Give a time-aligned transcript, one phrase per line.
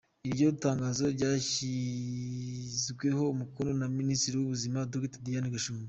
[0.27, 5.79] Iryo tangazo ryashyizweho umukono na Minisitiri w’ubuzima, Dr Diane Gashumba.